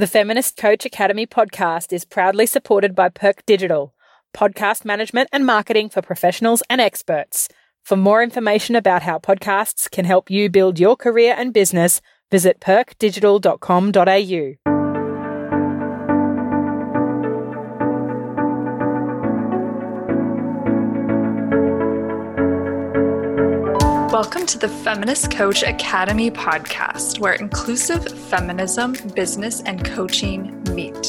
[0.00, 3.92] The Feminist Coach Academy podcast is proudly supported by Perk Digital,
[4.32, 7.50] podcast management and marketing for professionals and experts.
[7.82, 12.00] For more information about how podcasts can help you build your career and business,
[12.30, 14.79] visit perkdigital.com.au.
[24.30, 31.02] Welcome to the Feminist Coach Academy podcast, where inclusive feminism, business, and coaching meet.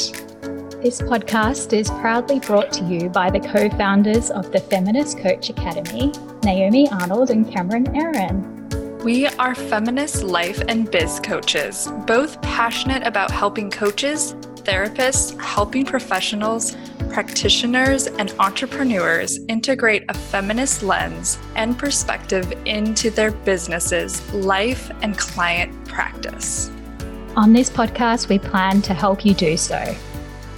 [0.81, 5.51] This podcast is proudly brought to you by the co founders of the Feminist Coach
[5.51, 6.11] Academy,
[6.43, 9.03] Naomi Arnold and Cameron Airen.
[9.03, 14.33] We are feminist life and biz coaches, both passionate about helping coaches,
[14.63, 16.75] therapists, helping professionals,
[17.11, 25.71] practitioners, and entrepreneurs integrate a feminist lens and perspective into their businesses, life, and client
[25.87, 26.71] practice.
[27.35, 29.95] On this podcast, we plan to help you do so.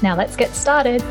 [0.02, 1.02] Now, let's get started.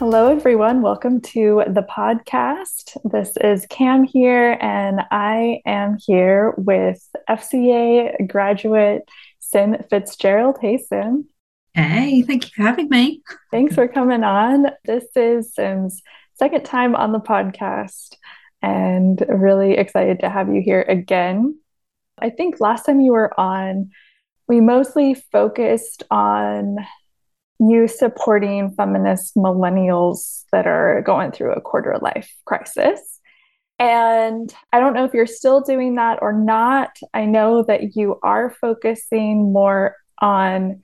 [0.00, 0.80] Hello, everyone.
[0.80, 2.96] Welcome to the podcast.
[3.04, 9.02] This is Cam here, and I am here with FCA graduate
[9.40, 10.56] Sim Fitzgerald.
[10.58, 11.28] Hey, Sim.
[11.74, 13.20] Hey, thank you for having me.
[13.50, 14.68] Thanks for coming on.
[14.86, 16.00] This is Sim's
[16.32, 18.16] second time on the podcast,
[18.62, 21.58] and really excited to have you here again.
[22.18, 23.90] I think last time you were on,
[24.48, 26.78] we mostly focused on
[27.60, 33.20] you supporting feminist millennials that are going through a quarter life crisis.
[33.78, 36.96] And I don't know if you're still doing that or not.
[37.14, 40.82] I know that you are focusing more on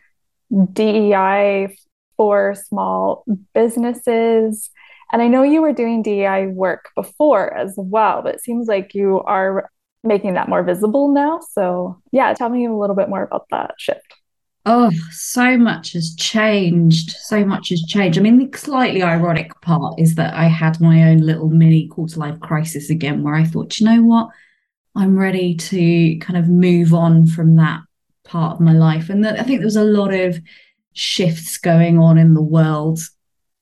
[0.73, 1.77] DEI
[2.17, 4.71] for small businesses.
[5.13, 8.95] And I know you were doing DEI work before as well, but it seems like
[8.95, 9.71] you are
[10.03, 11.41] making that more visible now.
[11.53, 14.06] So, yeah, tell me a little bit more about that shift.
[14.69, 17.13] Oh, so much has changed.
[17.21, 18.19] So much has changed.
[18.19, 22.19] I mean, the slightly ironic part is that I had my own little mini quarter
[22.19, 24.29] life crisis again, where I thought, you know what?
[24.97, 27.83] I'm ready to kind of move on from that
[28.25, 29.09] part of my life.
[29.09, 30.41] And that I think there was a lot of
[30.95, 32.99] shifts going on in the world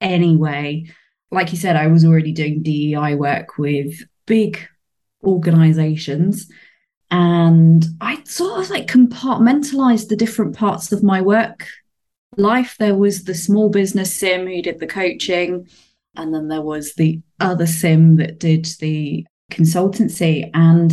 [0.00, 0.86] anyway.
[1.30, 3.94] Like you said, I was already doing DEI work with
[4.24, 4.58] big
[5.22, 6.48] organizations
[7.14, 11.68] and I sort of like compartmentalized the different parts of my work
[12.36, 12.74] life.
[12.80, 15.68] There was the small business sim who did the coaching,
[16.16, 20.50] and then there was the other sim that did the consultancy.
[20.54, 20.92] And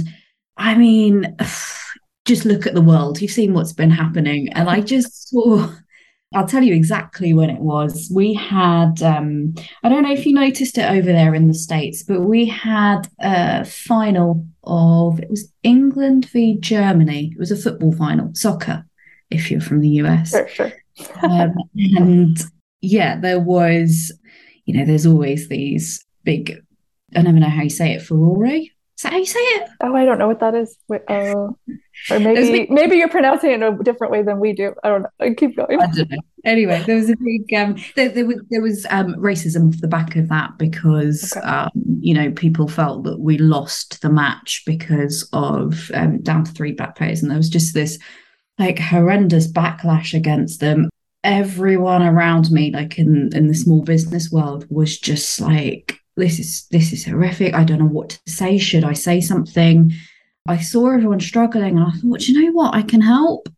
[0.57, 1.35] I mean,
[2.25, 3.19] just look at the world.
[3.19, 4.49] You've seen what's been happening.
[4.53, 5.73] And I just saw
[6.33, 8.09] I'll tell you exactly when it was.
[8.13, 9.53] We had, um,
[9.83, 13.09] I don't know if you noticed it over there in the States, but we had
[13.19, 17.31] a final of, it was England v Germany.
[17.33, 18.85] It was a football final, soccer,
[19.29, 20.31] if you're from the US.
[20.31, 20.71] Sure, sure.
[21.21, 22.37] um, and
[22.79, 24.13] yeah, there was,
[24.65, 26.63] you know, there's always these big,
[27.13, 28.37] I never know how you say it, furore
[29.01, 29.69] is that how you say it?
[29.81, 30.77] Oh, I don't know what that is.
[30.87, 34.75] Wait, uh, or maybe maybe you're pronouncing it in a different way than we do.
[34.83, 35.33] I don't know.
[35.33, 35.81] Keep going.
[35.81, 36.17] I don't know.
[36.45, 39.87] Anyway, there was a big um, there, there was there was um, racism off the
[39.87, 41.43] back of that because okay.
[41.43, 46.51] um, you know people felt that we lost the match because of um, down to
[46.51, 47.97] three black players, and there was just this
[48.59, 50.91] like horrendous backlash against them.
[51.23, 56.67] Everyone around me, like in in the small business world, was just like this is
[56.71, 57.53] this is horrific.
[57.53, 58.57] I don't know what to say.
[58.57, 59.91] Should I say something?
[60.47, 63.47] I saw everyone struggling and I thought, you know what, I can help.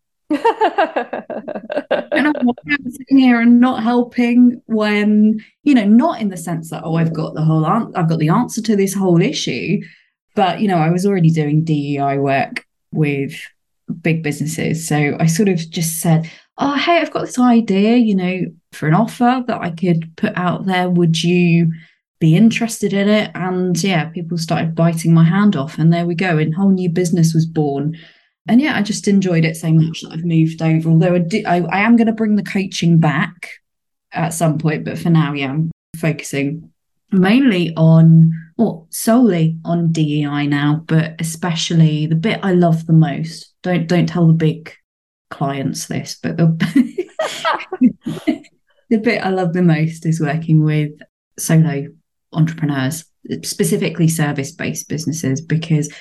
[2.14, 6.28] And I don't know I'm sitting here and not helping when, you know, not in
[6.28, 8.94] the sense that, oh, I've got the whole an- I've got the answer to this
[8.94, 9.80] whole issue.
[10.36, 13.34] But, you know, I was already doing DEI work with
[14.00, 14.86] big businesses.
[14.86, 18.86] So I sort of just said, Oh, hey, I've got this idea, you know, for
[18.86, 20.88] an offer that I could put out there.
[20.88, 21.72] Would you
[22.20, 23.30] be interested in it.
[23.34, 25.78] And yeah, people started biting my hand off.
[25.78, 26.38] And there we go.
[26.38, 27.96] And whole new business was born.
[28.46, 30.90] And yeah, I just enjoyed it so much that I've moved over.
[30.90, 33.50] Although I, do, I, I am going to bring the coaching back
[34.12, 36.70] at some point, but for now, yeah, I'm focusing
[37.10, 43.52] mainly on, or solely on DEI now, but especially the bit I love the most.
[43.62, 44.72] Don't don't tell the big
[45.30, 46.46] clients this, but the,
[48.90, 50.92] the bit I love the most is working with
[51.38, 51.86] solo
[52.34, 53.04] entrepreneurs,
[53.42, 55.92] specifically service based businesses, because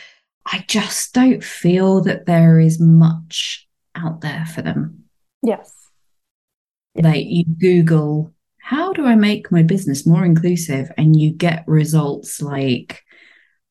[0.45, 5.03] I just don't feel that there is much out there for them.
[5.41, 5.71] Yes.
[6.95, 8.33] Like you Google
[8.63, 10.89] how do I make my business more inclusive?
[10.97, 13.03] And you get results like,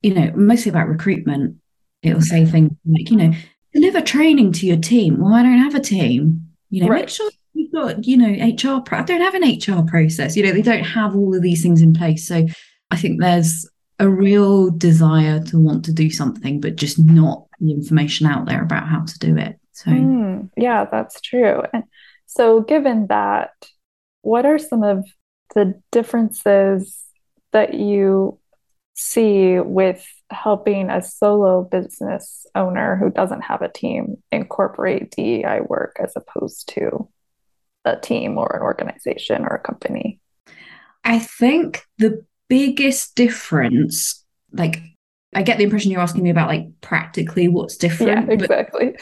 [0.03, 1.56] you know, mostly about recruitment.
[2.03, 3.32] It will say things like, you know,
[3.73, 5.19] deliver training to your team.
[5.19, 6.50] Well, I don't have a team.
[6.69, 7.00] You know, right.
[7.00, 7.31] make sure
[7.73, 8.81] got, you know, HR.
[8.81, 10.37] Pro- I don't have an HR process.
[10.37, 12.27] You know, they don't have all of these things in place.
[12.27, 12.47] So
[12.91, 17.73] I think there's a real desire to want to do something, but just not the
[17.73, 19.59] information out there about how to do it.
[19.73, 21.63] So, mm, yeah, that's true.
[21.73, 21.85] And
[22.27, 23.51] so, given that,
[24.23, 25.05] what are some of
[25.55, 26.99] the differences
[27.53, 28.39] that you
[28.95, 35.97] see with helping a solo business owner who doesn't have a team incorporate DEI work
[36.03, 37.09] as opposed to
[37.84, 40.20] a team or an organization or a company?
[41.05, 44.81] I think the biggest difference, like,
[45.34, 48.29] I get the impression you're asking me about like practically what's different.
[48.29, 48.96] Yeah, exactly.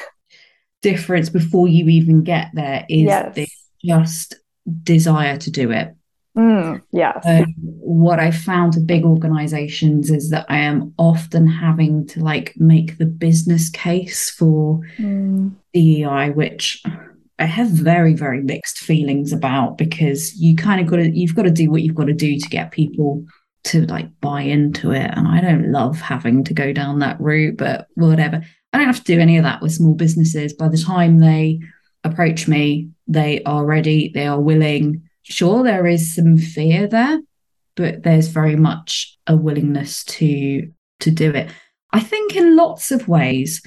[0.80, 3.50] Difference before you even get there is yes.
[3.84, 4.36] just
[4.82, 5.94] desire to do it.
[6.38, 7.26] Mm, yes.
[7.56, 12.98] what I found with big organizations is that I am often having to like make
[12.98, 15.52] the business case for mm.
[15.74, 16.84] DEI, which
[17.40, 21.44] I have very, very mixed feelings about because you kind of got to, you've got
[21.44, 23.24] to do what you've got to do to get people
[23.64, 25.10] to like buy into it.
[25.14, 28.42] And I don't love having to go down that route, but whatever.
[28.72, 30.52] I don't have to do any of that with small businesses.
[30.52, 31.60] By the time they
[32.04, 35.08] approach me, they are ready, they are willing.
[35.22, 37.20] Sure, there is some fear there,
[37.74, 40.70] but there's very much a willingness to
[41.00, 41.50] to do it.
[41.92, 43.62] I think in lots of ways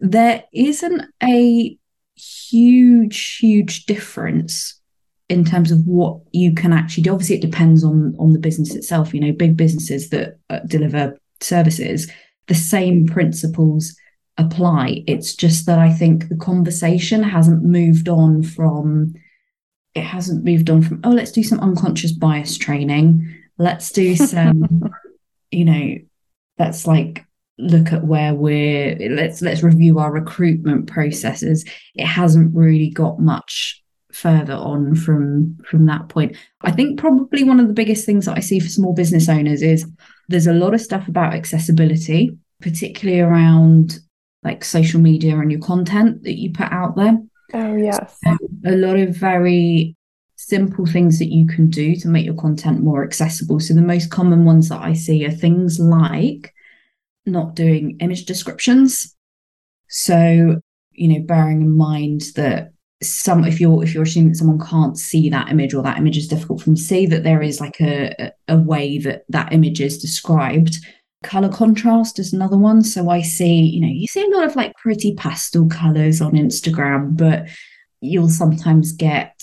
[0.00, 1.76] there isn't a
[2.18, 4.80] huge huge difference
[5.28, 8.74] in terms of what you can actually do obviously it depends on on the business
[8.74, 12.10] itself you know big businesses that uh, deliver services
[12.48, 13.94] the same principles
[14.38, 15.02] apply.
[15.06, 19.14] It's just that I think the conversation hasn't moved on from
[19.94, 23.28] it hasn't moved on from oh let's do some unconscious bias training.
[23.58, 24.90] Let's do some
[25.50, 25.96] you know
[26.58, 27.24] let's like
[27.58, 31.64] look at where we're let's let's review our recruitment processes.
[31.94, 33.82] It hasn't really got much
[34.12, 36.36] further on from from that point.
[36.62, 39.62] I think probably one of the biggest things that I see for small business owners
[39.62, 39.86] is
[40.28, 43.98] there's a lot of stuff about accessibility, particularly around
[44.42, 47.18] like social media and your content that you put out there.
[47.54, 48.18] Oh, yes.
[48.64, 49.96] a lot of very
[50.36, 53.58] simple things that you can do to make your content more accessible.
[53.58, 56.54] So, the most common ones that I see are things like
[57.28, 59.14] not doing image descriptions.
[59.88, 60.60] So,
[60.92, 62.72] you know, bearing in mind that
[63.02, 66.16] some if you're if you're assuming that someone can't see that image or that image
[66.16, 69.52] is difficult for them to see that there is like a a way that that
[69.52, 70.76] image is described
[71.22, 74.56] color contrast is another one so i see you know you see a lot of
[74.56, 77.46] like pretty pastel colors on instagram but
[78.00, 79.40] you'll sometimes get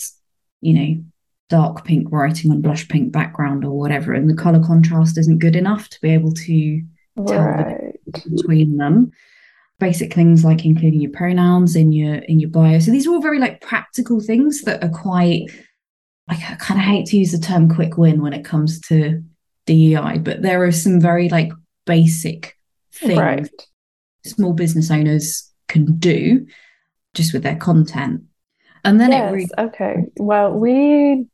[0.60, 1.02] you know
[1.48, 5.56] dark pink writing on blush pink background or whatever and the color contrast isn't good
[5.56, 6.82] enough to be able to
[7.16, 7.94] right.
[8.34, 9.10] between them
[9.78, 13.20] basic things like including your pronouns in your in your bio so these are all
[13.20, 15.42] very like practical things that are quite
[16.28, 19.22] like i kind of hate to use the term quick win when it comes to
[19.66, 21.52] DEI, but there are some very like
[21.84, 22.56] basic
[22.92, 23.50] things right.
[24.24, 26.46] small business owners can do
[27.14, 28.22] just with their content.
[28.84, 29.96] And then yes, it really- okay.
[30.18, 31.26] Well, we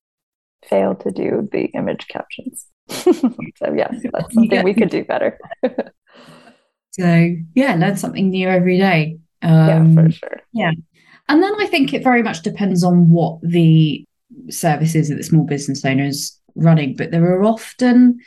[0.68, 2.66] failed to do the image captions.
[2.88, 4.62] so yeah, that's something yeah.
[4.62, 5.38] we could do better.
[6.90, 9.18] so yeah, learn something new every day.
[9.42, 10.40] Um, yeah, for sure.
[10.52, 10.72] Yeah.
[11.28, 14.04] And then I think it very much depends on what the
[14.50, 18.18] service is that the small business owners running, but there are often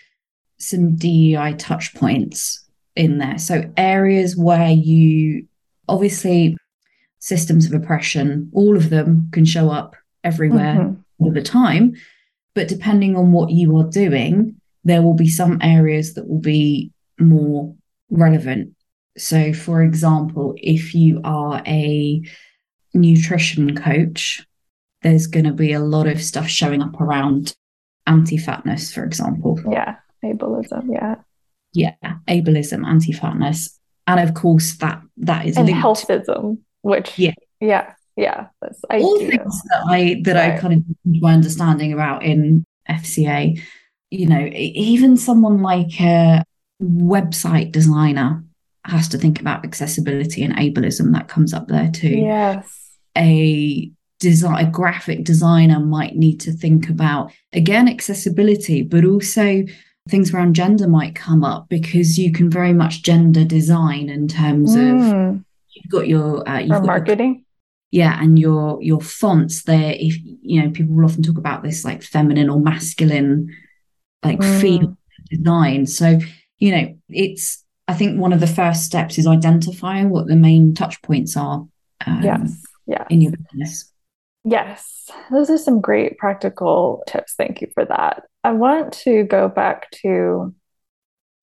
[0.58, 3.38] some DEI touch points in there.
[3.38, 5.46] So areas where you
[5.88, 6.58] obviously
[7.20, 11.24] systems of oppression, all of them can show up everywhere mm-hmm.
[11.24, 11.96] all the time.
[12.56, 16.92] But depending on what you are doing, there will be some areas that will be
[17.20, 17.76] more
[18.10, 18.74] relevant.
[19.18, 22.22] So, for example, if you are a
[22.94, 24.46] nutrition coach,
[25.02, 27.56] there's going to be a lot of stuff showing up around
[28.08, 29.60] anti fatness, for example.
[29.70, 29.98] Yeah
[30.34, 31.16] ableism yeah
[31.74, 31.94] yeah
[32.28, 35.82] ableism anti-fatness and of course that that is and linked.
[35.82, 40.54] healthism which yeah yeah yeah that's all things that i that right.
[40.54, 43.60] i kind of my understanding about in fca
[44.12, 46.44] you know even someone like a
[46.82, 48.44] website designer
[48.86, 54.66] has to think about accessibility and ableism that comes up there too yes a design
[54.66, 59.64] a graphic designer might need to think about again accessibility but also
[60.08, 64.76] things around gender might come up because you can very much gender design in terms
[64.76, 65.32] mm.
[65.32, 67.45] of you've got your uh, you've got marketing
[67.92, 71.86] yeah and your your fonts there if you know people will often talk about this
[71.86, 73.50] like feminine or masculine
[74.24, 74.62] like mm.
[74.62, 74.98] feel
[75.30, 75.86] design.
[75.86, 76.20] So
[76.58, 80.74] you know it's i think one of the first steps is identifying what the main
[80.74, 81.68] touch points are
[82.08, 83.92] um, yes yeah in your business.
[84.46, 85.10] Yes.
[85.32, 87.34] Those are some great practical tips.
[87.34, 88.24] Thank you for that.
[88.44, 90.54] I want to go back to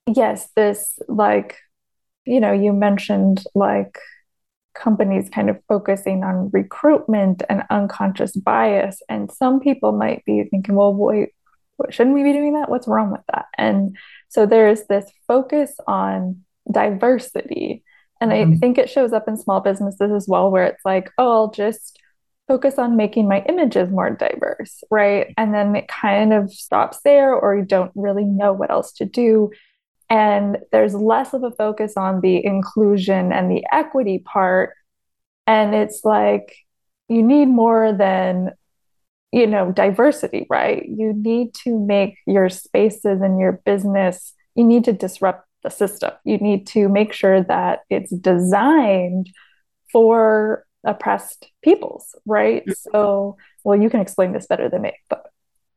[0.06, 1.56] yes this like
[2.24, 3.98] you know you mentioned like
[4.74, 9.02] companies kind of focusing on recruitment and unconscious bias.
[9.08, 11.30] And some people might be thinking, well, wait,
[11.90, 12.70] shouldn't we be doing that?
[12.70, 13.46] What's wrong with that?
[13.58, 13.96] And
[14.28, 17.82] so there's this focus on diversity.
[18.20, 18.52] And mm-hmm.
[18.52, 21.50] I think it shows up in small businesses as well, where it's like, oh, I'll
[21.50, 21.98] just
[22.48, 25.32] focus on making my images more diverse, right?
[25.36, 29.04] And then it kind of stops there, or you don't really know what else to
[29.04, 29.50] do.
[30.12, 34.74] And there's less of a focus on the inclusion and the equity part.
[35.46, 36.54] And it's like
[37.08, 38.50] you need more than,
[39.32, 40.84] you know, diversity, right?
[40.86, 46.10] You need to make your spaces and your business, you need to disrupt the system.
[46.24, 49.30] You need to make sure that it's designed
[49.90, 52.64] for oppressed peoples, right?
[52.92, 55.24] So, well, you can explain this better than me, but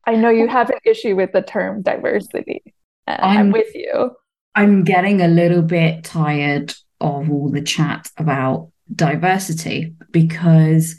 [0.06, 2.64] I know you have an issue with the term diversity.
[3.08, 4.12] I'm, I'm with you.
[4.56, 10.96] I'm getting a little bit tired of all the chat about diversity because,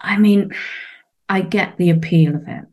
[0.00, 0.52] I mean,
[1.28, 2.64] I get the appeal of it.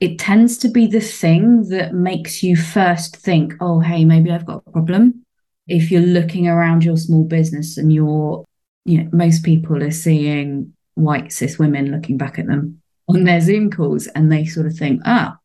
[0.00, 4.46] It tends to be the thing that makes you first think, oh, hey, maybe I've
[4.46, 5.24] got a problem.
[5.68, 8.44] If you're looking around your small business and you're,
[8.84, 13.40] you know, most people are seeing white cis women looking back at them on their
[13.40, 15.38] Zoom calls and they sort of think, ah,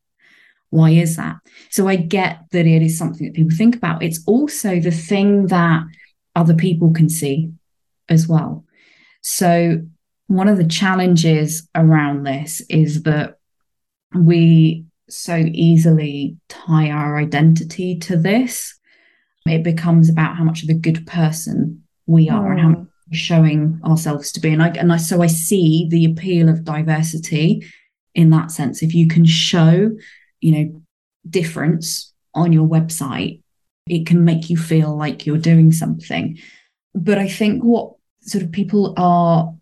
[0.70, 1.36] why is that?
[1.70, 4.02] So I get that it is something that people think about.
[4.02, 5.82] It's also the thing that
[6.34, 7.52] other people can see
[8.08, 8.64] as well.
[9.22, 9.82] So
[10.28, 13.38] one of the challenges around this is that
[14.14, 18.78] we so easily tie our identity to this.
[19.46, 22.52] It becomes about how much of a good person we are mm.
[22.52, 22.86] and how mm.
[23.10, 24.52] showing ourselves to be.
[24.52, 27.64] And I and I so I see the appeal of diversity
[28.14, 28.82] in that sense.
[28.82, 29.90] If you can show
[30.40, 30.82] you know
[31.28, 33.42] difference on your website
[33.86, 36.38] it can make you feel like you're doing something.
[36.94, 39.54] But i think what sort of people are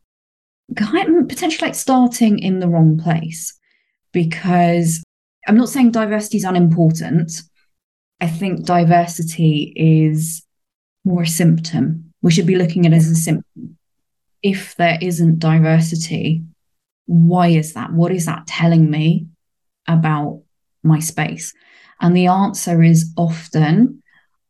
[0.76, 3.56] kind of potentially like starting in the wrong place
[4.12, 5.02] because
[5.46, 7.42] i'm not saying diversity is unimportant.
[8.20, 10.42] I think diversity is
[11.04, 12.12] more a symptom.
[12.20, 13.78] We should be looking at it as a symptom.
[14.42, 16.42] If there isn't diversity
[17.08, 17.90] why is that?
[17.92, 19.26] What is that telling me
[19.88, 20.42] about
[20.82, 21.54] my space?
[22.00, 24.02] And the answer is often,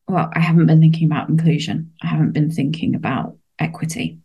[0.06, 1.92] well, I haven't been thinking about inclusion.
[2.02, 4.18] I haven't been thinking about equity.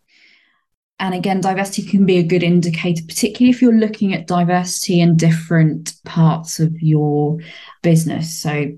[0.99, 5.17] And again, diversity can be a good indicator, particularly if you're looking at diversity in
[5.17, 7.39] different parts of your
[7.81, 8.39] business.
[8.39, 8.71] So,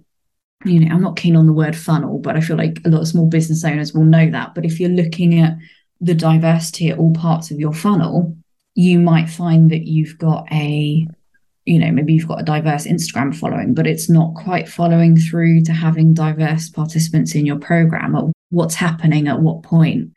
[0.63, 3.01] you know, I'm not keen on the word funnel, but I feel like a lot
[3.01, 4.55] of small business owners will know that.
[4.55, 5.57] But if you're looking at
[6.01, 8.35] the diversity at all parts of your funnel,
[8.73, 11.07] you might find that you've got a
[11.65, 15.61] you know maybe you've got a diverse instagram following but it's not quite following through
[15.61, 18.15] to having diverse participants in your program.
[18.15, 20.11] Or what's happening at what point?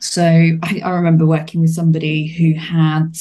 [0.00, 3.16] So i, I remember working with somebody who had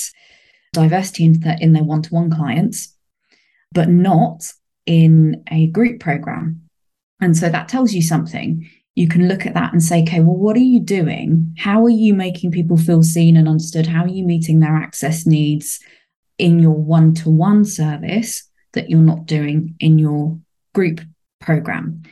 [0.74, 2.96] diversity in, in their one-to-one clients
[3.72, 4.52] but not
[4.86, 6.62] in a group program.
[7.20, 8.70] And so that tells you something.
[8.94, 11.56] You can look at that and say okay well what are you doing?
[11.58, 13.88] How are you making people feel seen and understood?
[13.88, 15.80] How are you meeting their access needs
[16.38, 20.38] in your one to one service that you're not doing in your
[20.74, 21.02] group
[21.40, 22.04] program.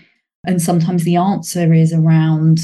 [0.46, 2.62] And sometimes the answer is around,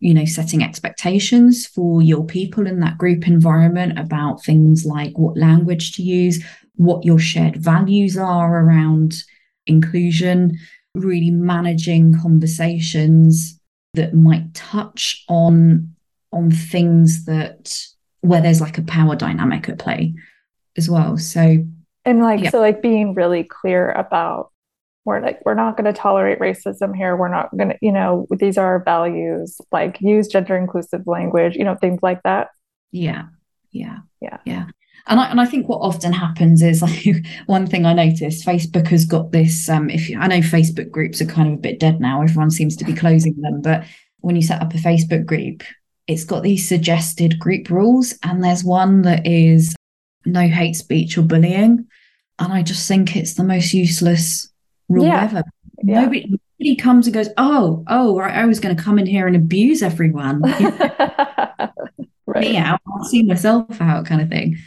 [0.00, 5.36] you know, setting expectations for your people in that group environment about things like what
[5.36, 6.42] language to use,
[6.74, 9.22] what your shared values are around
[9.66, 10.58] inclusion,
[10.94, 13.58] really managing conversations
[13.94, 15.94] that might touch on
[16.32, 17.74] on things that
[18.20, 20.12] where there's like a power dynamic at play
[20.76, 21.18] as well.
[21.18, 21.64] So
[22.04, 22.50] and like yeah.
[22.50, 24.50] so like being really clear about
[25.06, 27.16] we're like we're not going to tolerate racism here.
[27.16, 31.54] We're not going to, you know, these are our values, like use gender inclusive language,
[31.54, 32.48] you know, things like that.
[32.90, 33.26] Yeah.
[33.70, 33.98] Yeah.
[34.20, 34.38] Yeah.
[34.44, 34.66] Yeah.
[35.06, 38.88] And I, and I think what often happens is like one thing I noticed Facebook
[38.88, 41.78] has got this um if you, I know Facebook groups are kind of a bit
[41.78, 43.84] dead now everyone seems to be closing them but
[44.20, 45.62] when you set up a Facebook group
[46.08, 49.76] it's got these suggested group rules and there's one that is
[50.26, 51.86] no hate speech or bullying.
[52.38, 54.48] And I just think it's the most useless
[54.88, 55.24] rule yeah.
[55.24, 55.42] ever.
[55.82, 56.02] Yeah.
[56.02, 59.36] Nobody, nobody comes and goes, oh, oh, I was going to come in here and
[59.36, 60.40] abuse everyone.
[60.42, 61.70] right.
[62.26, 62.40] right.
[62.40, 64.58] me out, I'll see myself out kind of thing.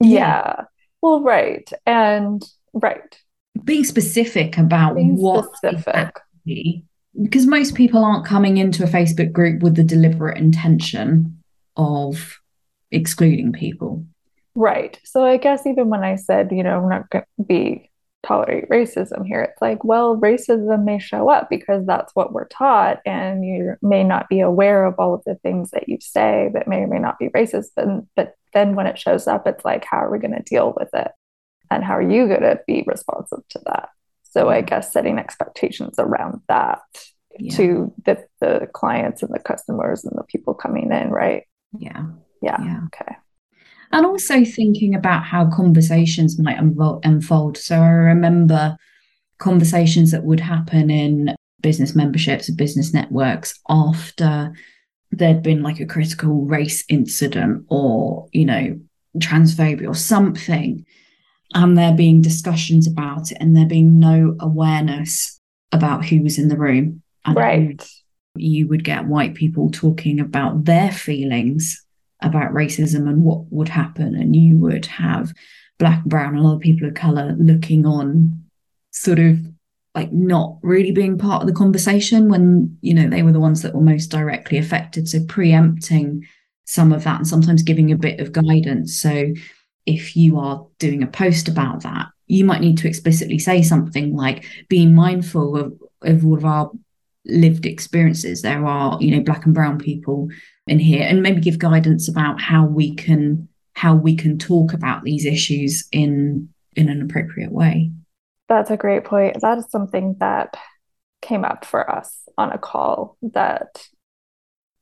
[0.00, 0.08] Yeah.
[0.08, 0.64] yeah.
[1.02, 1.70] Well, right.
[1.86, 3.20] And right.
[3.64, 5.86] Being specific about Being what specific.
[6.46, 6.84] Exactly,
[7.20, 11.42] because most people aren't coming into a Facebook group with the deliberate intention
[11.76, 12.38] of
[12.90, 14.06] excluding people.
[14.54, 14.98] Right.
[15.04, 17.90] So I guess even when I said, you know, we're not going to be
[18.24, 23.00] tolerate racism here, it's like, well, racism may show up because that's what we're taught,
[23.06, 26.66] and you may not be aware of all of the things that you say that
[26.66, 27.68] may or may not be racist.
[27.76, 27.86] But
[28.16, 30.88] but then when it shows up, it's like, how are we going to deal with
[30.92, 31.12] it,
[31.70, 33.90] and how are you going to be responsive to that?
[34.30, 34.66] So I mm-hmm.
[34.66, 36.80] guess setting expectations around that
[37.38, 37.56] yeah.
[37.56, 41.44] to the the clients and the customers and the people coming in, right?
[41.78, 42.06] Yeah.
[42.42, 42.56] Yeah.
[42.60, 42.80] yeah.
[42.86, 43.14] Okay
[43.92, 47.56] and also thinking about how conversations might unfold.
[47.56, 48.76] So I remember
[49.38, 54.52] conversations that would happen in business memberships or business networks after
[55.10, 58.78] there'd been like a critical race incident or, you know,
[59.18, 60.84] transphobia or something.
[61.54, 65.40] And there being discussions about it and there being no awareness
[65.72, 67.02] about who was in the room.
[67.24, 67.90] And right.
[68.36, 71.84] You would get white people talking about their feelings
[72.20, 74.14] about racism and what would happen.
[74.14, 75.32] And you would have
[75.78, 78.44] black, brown, and other people of color looking on,
[78.90, 79.38] sort of
[79.94, 83.62] like not really being part of the conversation when, you know, they were the ones
[83.62, 85.08] that were most directly affected.
[85.08, 86.26] So preempting
[86.64, 88.98] some of that and sometimes giving a bit of guidance.
[88.98, 89.32] So
[89.86, 94.14] if you are doing a post about that, you might need to explicitly say something
[94.14, 95.72] like being mindful of,
[96.02, 96.70] of all of our
[97.28, 98.42] lived experiences.
[98.42, 100.28] There are, you know, black and brown people
[100.66, 105.04] in here and maybe give guidance about how we can how we can talk about
[105.04, 107.90] these issues in in an appropriate way
[108.48, 110.56] that's a great point that is something that
[111.22, 113.88] came up for us on a call that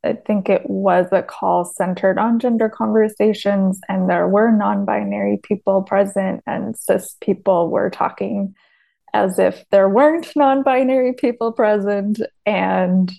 [0.05, 5.41] I think it was a call centered on gender conversations, and there were non binary
[5.43, 8.55] people present, and cis people were talking
[9.17, 13.11] as if there weren't non binary people present, and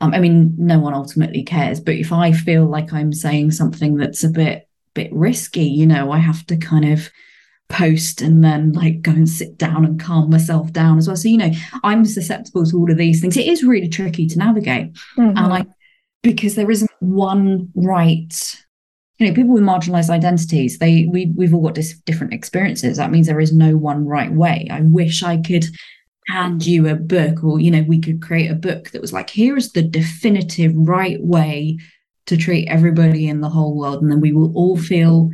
[0.00, 3.96] um, I mean, no one ultimately cares, but if I feel like I'm saying something
[3.96, 7.10] that's a bit bit risky, you know, I have to kind of
[7.68, 11.16] post and then like go and sit down and calm myself down as well.
[11.16, 11.52] So, you know,
[11.84, 13.36] I'm susceptible to all of these things.
[13.36, 14.92] It is really tricky to navigate.
[15.16, 15.36] Mm-hmm.
[15.36, 15.66] And I
[16.22, 18.56] because there isn't one right,
[19.18, 22.96] you know, people with marginalized identities, they, we, we've all got dis- different experiences.
[22.96, 24.68] That means there is no one right way.
[24.70, 25.64] I wish I could
[26.28, 29.30] hand you a book or, you know, we could create a book that was like,
[29.30, 31.78] here is the definitive right way
[32.26, 34.02] to treat everybody in the whole world.
[34.02, 35.30] And then we will all feel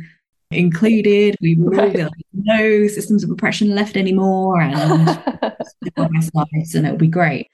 [0.51, 1.35] included.
[1.41, 5.07] We will all be like, no systems of oppression left anymore, and
[5.97, 7.49] lives, and it'll be great.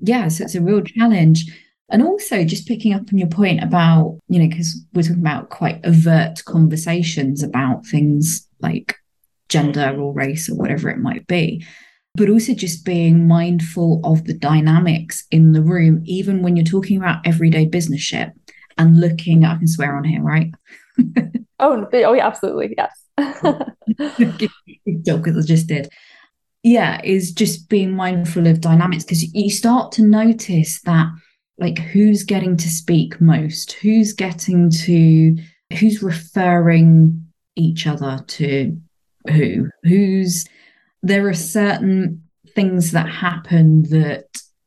[0.00, 1.46] Yeah, so it's a real challenge.
[1.88, 5.50] And also, just picking up on your point about, you know, because we're talking about
[5.50, 8.96] quite overt conversations about things like
[9.48, 11.64] gender or race or whatever it might be.
[12.14, 16.98] But also just being mindful of the dynamics in the room, even when you're talking
[16.98, 18.30] about everyday business shit
[18.76, 20.52] and looking, I can swear on here, right?
[21.58, 22.74] oh, oh yeah, absolutely.
[22.76, 22.98] Yes.
[25.02, 25.88] joke because I just did.
[26.62, 31.08] Yeah, is just being mindful of dynamics because you start to notice that
[31.58, 35.36] like who's getting to speak most, who's getting to
[35.78, 38.78] who's referring each other to
[39.28, 40.46] who, who's
[41.02, 42.22] there are certain
[42.54, 44.26] things that happen that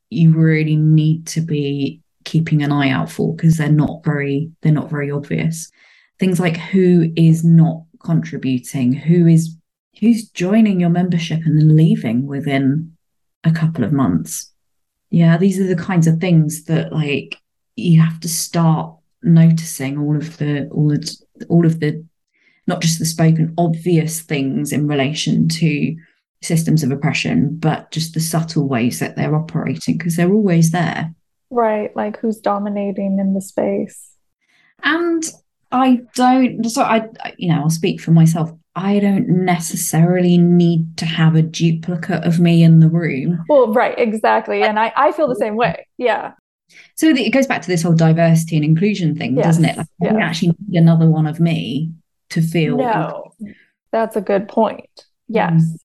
[0.09, 4.71] you really need to be keeping an eye out for because they're not very they're
[4.71, 5.71] not very obvious.
[6.19, 9.55] Things like who is not contributing who is
[9.99, 12.95] who's joining your membership and then leaving within
[13.43, 14.51] a couple of months.
[15.09, 17.37] Yeah these are the kinds of things that like
[17.75, 21.07] you have to start noticing all of the all of
[21.49, 22.03] all of the
[22.67, 25.95] not just the spoken obvious things in relation to
[26.41, 31.13] systems of oppression, but just the subtle ways that they're operating because they're always there.
[31.49, 34.11] Right, like who's dominating in the space.
[34.83, 35.23] And
[35.71, 38.51] I don't, so I, you know, I'll speak for myself.
[38.75, 43.43] I don't necessarily need to have a duplicate of me in the room.
[43.47, 44.63] Well, right, exactly.
[44.63, 45.87] And I, I feel the same way.
[45.97, 46.33] Yeah.
[46.95, 49.45] So it goes back to this whole diversity and inclusion thing, yes.
[49.45, 49.77] doesn't it?
[49.77, 51.91] Like, I don't actually need another one of me
[52.31, 52.77] to feel.
[52.77, 53.33] No,
[53.91, 55.05] that's a good point.
[55.27, 55.63] Yes.
[55.63, 55.79] Mm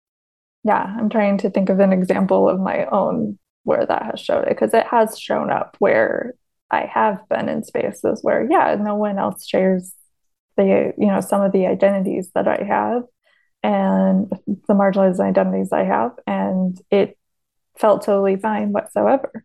[0.65, 4.43] yeah, I'm trying to think of an example of my own where that has showed
[4.43, 6.35] it because it has shown up where
[6.71, 9.93] I have been in spaces where, yeah, no one else shares
[10.57, 13.03] the, you know, some of the identities that I have
[13.63, 16.13] and the marginalized identities I have.
[16.27, 17.19] And it
[17.79, 19.45] felt totally fine whatsoever.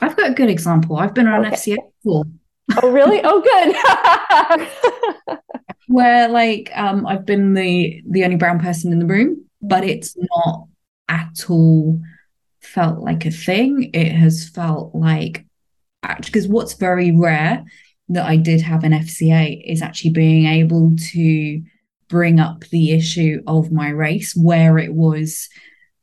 [0.00, 0.96] I've got a good example.
[0.96, 1.56] I've been on okay.
[1.56, 2.24] FCA before.
[2.82, 3.20] Oh, really?
[3.22, 3.40] oh,
[5.26, 5.38] good.
[5.86, 10.16] where like um, I've been the the only brown person in the room but it's
[10.16, 10.66] not
[11.08, 12.00] at all
[12.60, 13.90] felt like a thing.
[13.92, 15.44] It has felt like
[16.18, 17.64] because what's very rare
[18.08, 21.62] that I did have an FCA is actually being able to
[22.08, 25.48] bring up the issue of my race where it was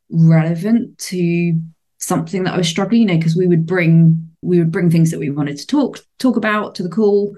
[0.10, 1.58] relevant to
[2.00, 5.12] something that I was struggling, you know, because we would bring we would bring things
[5.12, 7.36] that we wanted to talk talk about to the call.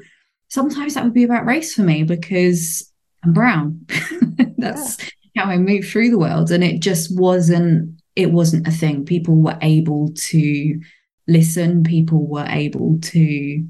[0.47, 2.91] Sometimes that would be about race for me because
[3.23, 3.85] I'm brown.
[4.57, 6.51] That's yeah how I moved through the world.
[6.51, 9.05] And it just wasn't, it wasn't a thing.
[9.05, 10.79] People were able to
[11.27, 13.65] listen, people were able to,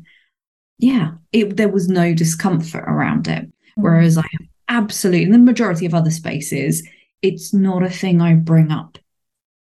[0.78, 3.46] yeah, it, there was no discomfort around it.
[3.46, 3.82] Mm-hmm.
[3.82, 4.26] Whereas I
[4.68, 6.88] absolutely, in the majority of other spaces,
[7.22, 8.98] it's not a thing I bring up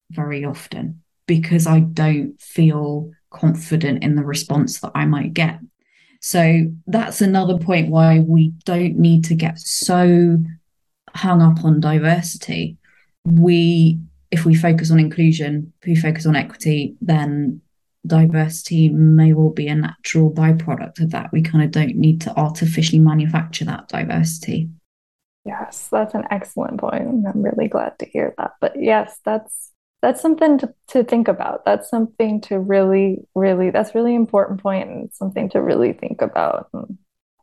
[0.09, 5.59] very often because I don't feel confident in the response that I might get.
[6.19, 10.37] So that's another point why we don't need to get so
[11.15, 12.77] hung up on diversity.
[13.25, 13.99] We,
[14.31, 17.61] if we focus on inclusion, if we focus on equity, then
[18.05, 21.31] diversity may well be a natural byproduct of that.
[21.31, 24.69] We kind of don't need to artificially manufacture that diversity.
[25.45, 27.03] Yes, that's an excellent point.
[27.03, 28.53] I'm really glad to hear that.
[28.59, 29.71] But yes, that's
[30.01, 31.63] that's something to, to think about.
[31.63, 36.69] That's something to really, really that's really important point and something to really think about.
[36.73, 36.97] And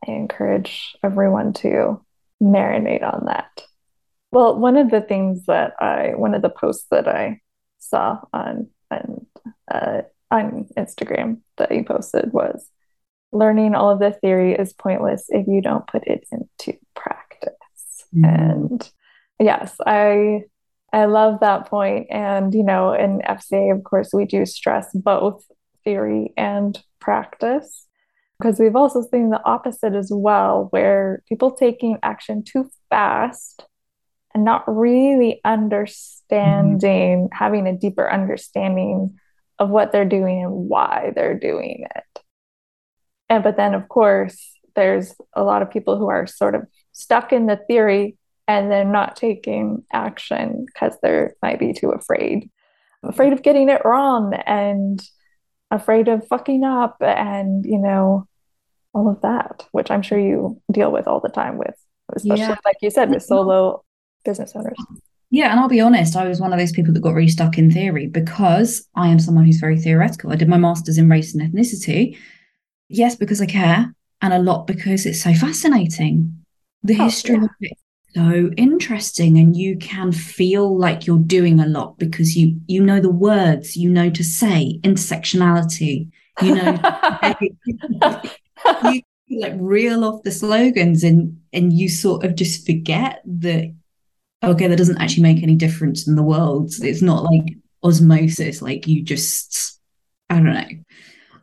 [0.06, 2.04] I encourage everyone to
[2.42, 3.62] marinate on that.
[4.30, 7.40] Well, one of the things that I, one of the posts that I
[7.78, 9.26] saw on on,
[9.70, 12.68] uh, on Instagram that you posted was
[13.32, 17.52] learning all of the theory is pointless if you don't put it into practice.
[18.14, 18.24] Mm-hmm.
[18.24, 18.90] And
[19.38, 20.44] yes, I
[20.92, 22.08] I love that point.
[22.10, 25.44] And you know, in FCA, of course, we do stress both
[25.84, 27.86] theory and practice
[28.38, 33.64] because we've also seen the opposite as well, where people taking action too fast
[34.34, 37.36] and not really understanding, mm-hmm.
[37.36, 39.18] having a deeper understanding
[39.58, 42.22] of what they're doing and why they're doing it.
[43.28, 47.32] And but then, of course, there's a lot of people who are sort of stuck
[47.32, 52.50] in the theory and they're not taking action because they're might be too afraid,
[53.02, 55.02] afraid of getting it wrong and
[55.70, 58.26] afraid of fucking up and, you know,
[58.94, 61.74] all of that, which I'm sure you deal with all the time with,
[62.14, 62.56] especially yeah.
[62.64, 63.84] like you said, with solo
[64.24, 64.78] business owners.
[65.30, 67.58] Yeah, and I'll be honest, I was one of those people that got really stuck
[67.58, 70.32] in theory because I am someone who's very theoretical.
[70.32, 72.16] I did my master's in race and ethnicity.
[72.88, 76.44] Yes, because I care, and a lot because it's so fascinating.
[76.82, 77.44] The oh, history yeah.
[77.44, 77.78] of it
[78.14, 83.00] so interesting and you can feel like you're doing a lot because you you know
[83.00, 86.78] the words you know to say intersectionality you know
[88.84, 89.02] you
[89.40, 93.72] like reel off the slogans and and you sort of just forget that
[94.42, 96.72] okay, that doesn't actually make any difference in the world.
[96.80, 99.80] It's not like osmosis, like you just,
[100.30, 100.68] I don't know.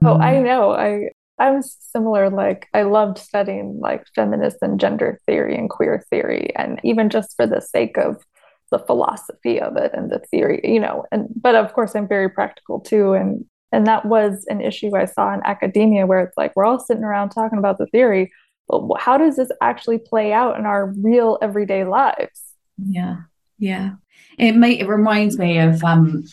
[0.03, 0.45] Oh, I mm.
[0.45, 0.71] know.
[0.71, 2.29] I I'm similar.
[2.29, 7.35] Like I loved studying like feminist and gender theory and queer theory, and even just
[7.35, 8.23] for the sake of
[8.71, 11.05] the philosophy of it and the theory, you know.
[11.11, 15.05] And but of course, I'm very practical too, and and that was an issue I
[15.05, 18.31] saw in academia where it's like we're all sitting around talking about the theory,
[18.67, 22.41] but how does this actually play out in our real everyday lives?
[22.77, 23.17] Yeah,
[23.59, 23.95] yeah.
[24.37, 26.23] It may it reminds me of um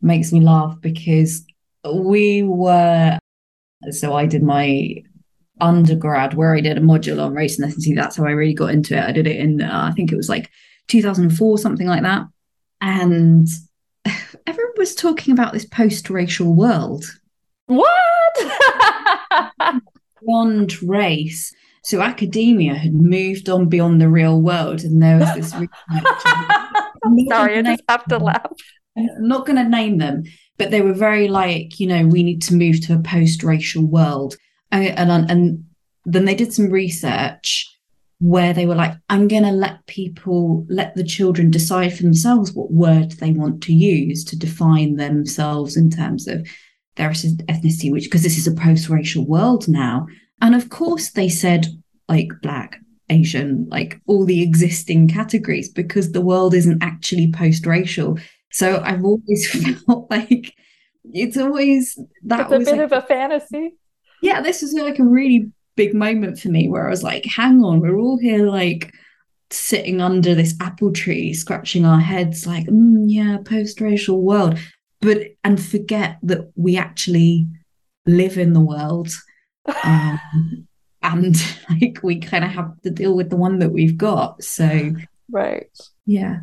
[0.00, 1.44] makes me laugh because
[1.84, 3.18] we were
[3.90, 5.02] so I did my
[5.60, 7.94] undergrad where I did a module on race and ethnicity.
[7.94, 9.04] That's how I really got into it.
[9.04, 10.50] I did it in uh, I think it was like
[10.88, 12.26] 2004, something like that.
[12.80, 13.48] And
[14.46, 17.04] everyone was talking about this post-racial world.
[17.66, 17.90] What?
[20.20, 21.54] Beyond race.
[21.86, 25.50] So academia had moved on beyond the real world, and there was this.
[27.28, 28.50] Sorry, I just have to laugh.
[28.98, 30.24] I'm not going to name them,
[30.58, 34.36] but they were very like, you know, we need to move to a post-racial world,
[34.70, 35.64] and and, and
[36.04, 37.72] then they did some research
[38.18, 42.52] where they were like, I'm going to let people, let the children decide for themselves
[42.52, 46.48] what word they want to use to define themselves in terms of
[46.94, 50.06] their ethnicity, which because this is a post-racial world now.
[50.40, 51.66] And of course, they said
[52.08, 52.78] like black,
[53.10, 58.18] Asian, like all the existing categories because the world isn't actually post racial.
[58.56, 60.54] So I've always felt like
[61.12, 63.74] it's always that it's a bit like, of a fantasy.
[64.22, 67.62] Yeah, this was like a really big moment for me where I was like, hang
[67.62, 68.94] on, we're all here like
[69.50, 74.58] sitting under this apple tree, scratching our heads, like, mm, yeah, post racial world.
[75.02, 77.46] But and forget that we actually
[78.06, 79.10] live in the world
[79.84, 80.66] um,
[81.02, 81.36] and
[81.68, 84.92] like we kind of have to deal with the one that we've got so
[85.30, 86.38] right yeah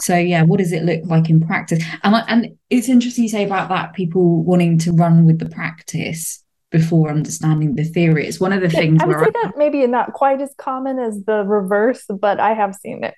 [0.00, 3.44] so yeah what does it look like in practice and and it's interesting you say
[3.44, 8.52] about that people wanting to run with the practice before understanding the theory it's one
[8.52, 11.24] of the yeah, things i would say I, that maybe not quite as common as
[11.24, 13.14] the reverse but i have seen it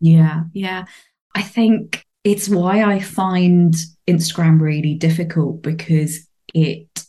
[0.00, 0.84] yeah yeah
[1.34, 3.74] i think it's why i find
[4.08, 7.06] instagram really difficult because it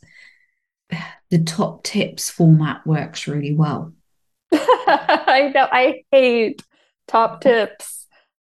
[1.30, 3.94] the top tips format works really well.
[4.52, 5.68] I know.
[5.72, 6.64] I hate
[7.08, 7.97] top tips.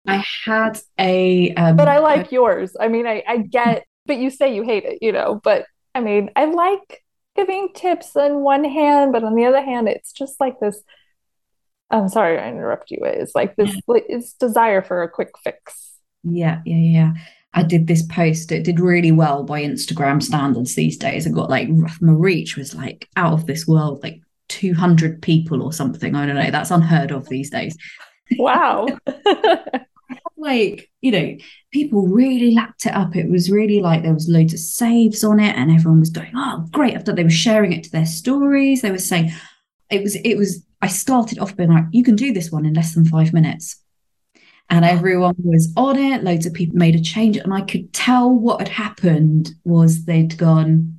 [0.07, 1.55] I had a.
[1.55, 2.77] Um, but I like a, yours.
[2.79, 6.01] I mean, I, I get, but you say you hate it, you know, but I
[6.01, 7.05] mean, I like
[7.37, 10.81] giving tips on one hand, but on the other hand, it's just like this.
[11.91, 12.99] I'm sorry, I interrupt you.
[13.03, 15.93] It's like this, it's desire for a quick fix.
[16.25, 17.12] Yeah, yeah, yeah.
[17.55, 18.51] I did this post.
[18.51, 21.27] It did really well by Instagram standards these days.
[21.27, 25.73] I got like my reach was like out of this world, like 200 people or
[25.73, 26.15] something.
[26.15, 26.51] I don't know.
[26.51, 27.77] That's unheard of these days.
[28.38, 28.87] Wow.
[30.42, 31.37] like, you know,
[31.72, 33.16] people really lapped it up.
[33.16, 36.33] It was really like there was loads of saves on it and everyone was going,
[36.37, 36.94] oh, great.
[36.94, 38.83] I've done, they were sharing it to their stories.
[38.83, 39.31] They were saying,
[39.90, 42.74] it was, it was, I started off being like, you can do this one in
[42.74, 43.83] less than five minutes
[44.72, 46.24] and everyone was on it.
[46.24, 50.37] Loads of people made a change, and I could tell what had happened was they'd
[50.38, 50.98] gone.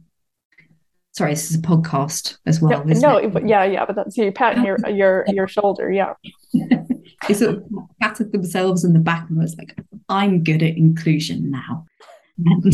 [1.12, 2.84] Sorry, this is a podcast as well.
[2.86, 6.13] No, no yeah, yeah, but that's you patting your your your shoulder, yeah.
[7.28, 7.64] they sort of
[8.02, 9.76] patted themselves in the back and was like,
[10.10, 11.86] "I'm good at inclusion now."
[12.38, 12.74] And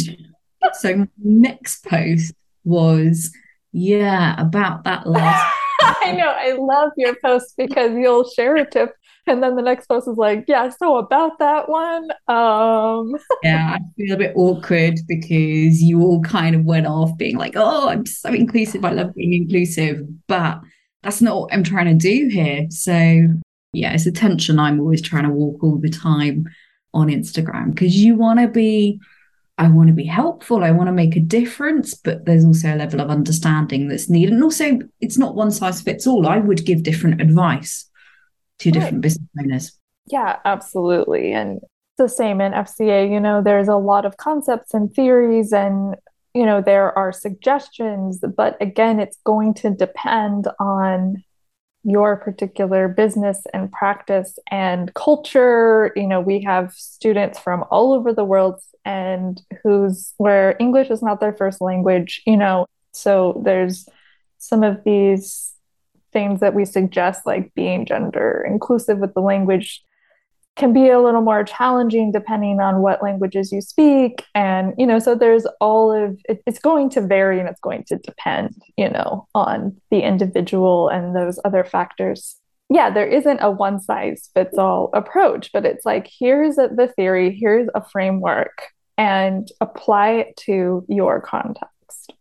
[0.74, 2.34] so next post
[2.64, 3.32] was,
[3.72, 5.56] yeah, about that last.
[5.82, 6.28] I know.
[6.28, 8.94] I love your post because you'll share a tip
[9.30, 12.10] and then the next post is like, yeah, so about that one.
[12.28, 17.38] Um Yeah, I feel a bit awkward because you all kind of went off being
[17.38, 18.84] like, oh, I'm so inclusive.
[18.84, 20.02] I love being inclusive.
[20.28, 20.62] But
[21.04, 22.66] that's not what I'm trying to do here.
[22.72, 23.28] So
[23.74, 26.48] yeah, it's a tension I'm always trying to walk all the time
[26.94, 29.00] on Instagram because you want to be
[29.58, 30.64] I want to be helpful.
[30.64, 34.34] I want to make a difference, but there's also a level of understanding that's needed.
[34.34, 36.28] And also, it's not one size fits all.
[36.28, 37.90] I would give different advice
[38.60, 39.80] two different business owners.
[40.08, 41.34] Yeah, absolutely.
[41.34, 41.60] And
[41.98, 45.96] the same in FCA, you know, there's a lot of concepts and theories and
[46.36, 51.24] you know there are suggestions but again it's going to depend on
[51.84, 55.92] your particular business and practice and culture.
[55.96, 61.02] You know we have students from all over the world and who's where english is
[61.02, 62.66] not their first language you know.
[62.92, 63.88] So there's
[64.38, 65.54] some of these
[66.12, 69.84] things that we suggest, like being gender inclusive with the language,
[70.60, 74.24] can be a little more challenging depending on what languages you speak.
[74.36, 77.86] And, you know, so there's all of it, it's going to vary and it's going
[77.86, 82.36] to depend, you know, on the individual and those other factors.
[82.70, 87.36] yeah, there isn't a one size fits all approach, but it's like, here's the theory,
[87.36, 88.62] here's a framework,
[88.98, 92.14] and apply it to your context.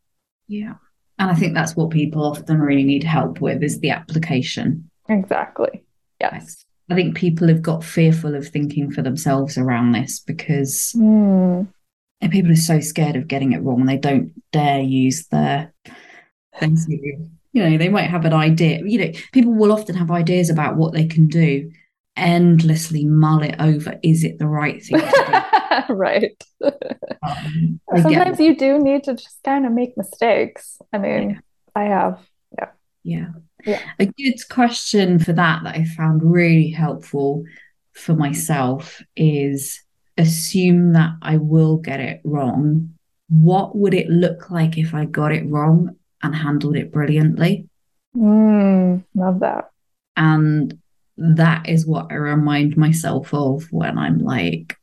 [0.48, 0.74] Yeah.
[1.18, 4.88] And I think that's what people often really need help with is the application.
[5.08, 5.84] Exactly.
[6.20, 6.64] Yes.
[6.90, 11.66] I think people have got fearful of thinking for themselves around this because mm.
[12.30, 13.84] people are so scared of getting it wrong.
[13.84, 15.72] They don't dare use their
[17.52, 18.80] you know, they might have an idea.
[18.84, 21.70] You know, people will often have ideas about what they can do,
[22.16, 23.98] endlessly mull it over.
[24.02, 25.94] Is it the right thing to do?
[25.94, 26.44] right.
[26.62, 30.78] Um, Sometimes you do need to just kind of make mistakes.
[30.92, 31.38] I mean, yeah.
[31.74, 32.20] I have.
[32.56, 32.68] Yeah.
[33.02, 33.28] Yeah.
[33.64, 33.80] Yeah.
[33.98, 37.44] A good question for that that I found really helpful
[37.92, 39.82] for myself is
[40.16, 42.94] assume that I will get it wrong.
[43.28, 45.96] What would it look like if I got it wrong?
[46.22, 47.68] and handled it brilliantly.
[48.16, 49.70] Mm, love that.
[50.16, 50.78] And
[51.16, 54.76] that is what I remind myself of when I'm like,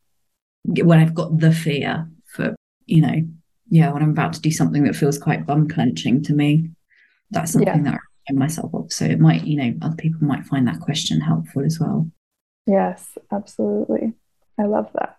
[0.63, 3.21] when I've got the fear for, you know,
[3.69, 6.69] yeah, when I'm about to do something that feels quite bum clenching to me.
[7.31, 7.91] That's something yeah.
[7.91, 7.97] that I
[8.33, 8.91] myself of.
[8.91, 12.09] So it might, you know, other people might find that question helpful as well.
[12.65, 14.13] Yes, absolutely.
[14.59, 15.17] I love that.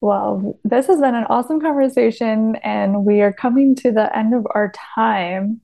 [0.00, 4.46] Well, this has been an awesome conversation, and we are coming to the end of
[4.54, 5.60] our time.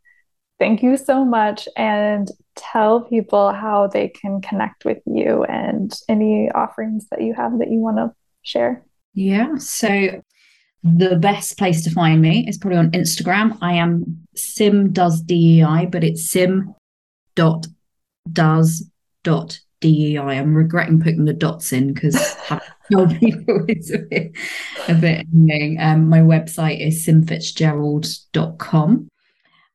[0.59, 6.51] Thank you so much, and tell people how they can connect with you and any
[6.55, 8.13] offerings that you have that you want to
[8.43, 8.85] share.
[9.15, 10.23] Yeah, so
[10.83, 13.57] the best place to find me is probably on Instagram.
[13.61, 16.75] I am sim does DEI, but it's sim
[17.35, 17.67] dot
[18.31, 18.89] does
[19.23, 20.19] dot DEI.
[20.19, 22.37] I'm regretting putting the dots in because
[22.91, 24.33] tell people it's a bit
[24.89, 25.79] a bit annoying.
[25.81, 29.09] Um, my website is simfitzgerald.com.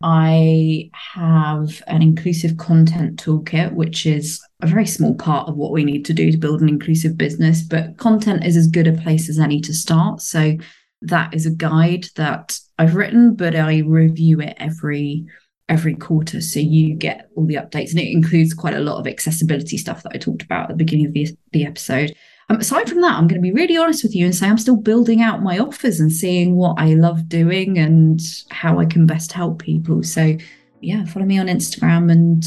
[0.04, 5.84] I have an inclusive content toolkit, which is a very small part of what we
[5.84, 9.28] need to do to build an inclusive business, but content is as good a place
[9.28, 10.22] as any to start.
[10.22, 10.56] So
[11.02, 15.26] that is a guide that I've written, but I review it every
[15.70, 19.06] every quarter so you get all the updates and it includes quite a lot of
[19.06, 22.16] accessibility stuff that I talked about at the beginning of the, the episode
[22.50, 24.58] um, aside from that, I'm going to be really honest with you and say I'm
[24.58, 29.06] still building out my offers and seeing what I love doing and how I can
[29.06, 30.02] best help people.
[30.04, 30.38] So,
[30.80, 32.46] yeah, follow me on Instagram and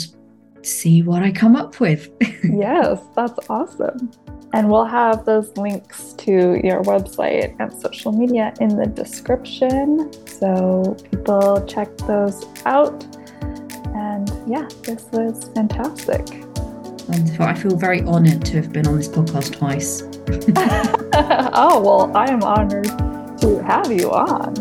[0.62, 2.09] see what I come up with.
[2.45, 4.11] yes, that's awesome.
[4.53, 10.11] And we'll have those links to your website and social media in the description.
[10.27, 13.05] So people check those out.
[13.95, 16.27] And yeah, this was fantastic.
[17.09, 17.45] Wonderful.
[17.45, 20.03] I feel very honoured to have been on this podcast twice.
[21.55, 22.89] oh, well, I am honoured
[23.41, 24.55] to have you on.